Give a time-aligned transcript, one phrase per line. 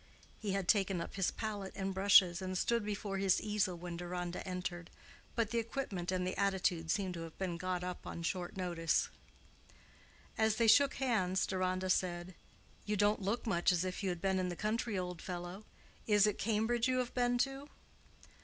[0.39, 4.41] He had taken up his palette and brushes, and stood before his easel when Deronda
[4.47, 4.89] entered,
[5.35, 9.09] but the equipment and attitude seemed to have been got up on short notice.
[10.39, 12.33] As they shook hands, Deronda said,
[12.83, 15.65] "You don't look much as if you had been in the country, old fellow.
[16.07, 17.69] Is it Cambridge you have been to?"